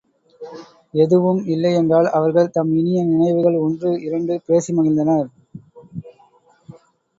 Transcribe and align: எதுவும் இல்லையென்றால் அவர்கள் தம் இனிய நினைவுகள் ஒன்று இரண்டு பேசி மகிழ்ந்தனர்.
எதுவும் 0.93 1.41
இல்லையென்றால் 1.45 2.07
அவர்கள் 2.11 2.51
தம் 2.51 2.71
இனிய 2.75 3.03
நினைவுகள் 3.03 3.61
ஒன்று 3.61 3.91
இரண்டு 4.01 4.41
பேசி 4.47 4.73
மகிழ்ந்தனர். 4.73 5.29